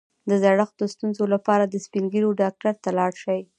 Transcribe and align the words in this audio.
د 0.29 0.31
زړښت 0.43 0.75
د 0.79 0.83
ستونزو 0.93 1.23
لپاره 1.33 1.63
د 1.65 1.75
سپین 1.85 2.05
ږیرو 2.13 2.37
ډاکټر 2.41 2.73
ته 2.83 2.89
لاړ 2.97 3.11
شئ 3.23 3.41